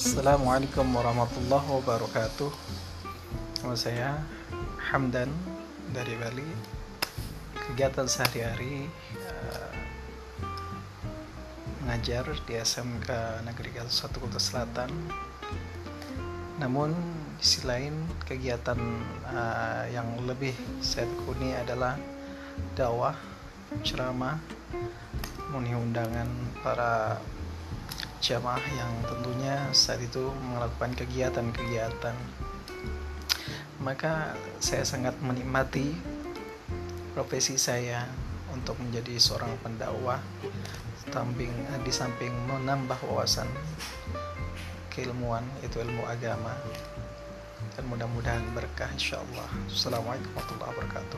Assalamualaikum 0.00 0.96
warahmatullahi 0.96 1.76
wabarakatuh. 1.76 2.48
Nama 3.60 3.76
saya 3.76 4.16
Hamdan 4.88 5.28
dari 5.92 6.16
Bali. 6.16 6.48
Kegiatan 7.52 8.08
sehari-hari 8.08 8.88
uh, 9.28 9.68
Mengajar 11.84 12.32
di 12.48 12.56
SMK 12.56 13.44
Negeri 13.44 13.76
Galuh 13.76 13.92
1 13.92 14.24
Kota 14.24 14.40
Selatan. 14.40 14.88
Namun 16.56 16.96
di 17.36 17.44
sisi 17.44 17.68
lain 17.68 17.92
kegiatan 18.24 18.80
uh, 19.28 19.84
yang 19.92 20.16
lebih 20.24 20.56
saya 20.80 21.04
tekuni 21.04 21.52
adalah 21.52 22.00
dakwah, 22.72 23.20
ceramah, 23.84 24.40
memenuhi 25.52 26.24
para 26.64 27.20
jamaah 28.20 28.60
yang 28.76 28.92
tentunya 29.08 29.56
saat 29.72 30.04
itu 30.04 30.28
melakukan 30.52 30.92
kegiatan-kegiatan. 30.92 32.12
Maka 33.80 34.36
saya 34.60 34.84
sangat 34.84 35.16
menikmati 35.24 35.96
profesi 37.16 37.56
saya 37.56 38.04
untuk 38.52 38.76
menjadi 38.76 39.16
seorang 39.16 39.56
pendakwah. 39.64 40.20
Samping 41.10 41.50
di 41.82 41.90
samping 41.90 42.30
menambah 42.46 43.02
wawasan 43.08 43.48
keilmuan 44.92 45.42
itu 45.64 45.80
ilmu 45.80 46.04
agama. 46.06 46.54
Dan 47.74 47.88
mudah-mudahan 47.88 48.44
berkah 48.52 48.88
insyaallah 48.92 49.48
Assalamualaikum 49.68 50.32
warahmatullahi 50.36 50.70
wabarakatuh 50.74 51.09